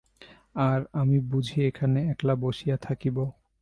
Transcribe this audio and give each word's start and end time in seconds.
আর, 0.59 0.79
আমি 0.93 1.17
বুঝি 1.31 1.57
এখানে 1.65 1.99
একলা 2.11 2.33
বসিয়া 2.35 2.77
থাকিব। 2.77 3.17